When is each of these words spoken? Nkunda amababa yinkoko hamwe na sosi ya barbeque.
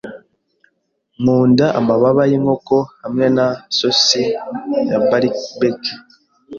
Nkunda 1.19 1.65
amababa 1.79 2.23
yinkoko 2.31 2.77
hamwe 3.01 3.25
na 3.37 3.45
sosi 3.77 4.23
ya 4.91 4.99
barbeque. 5.09 5.91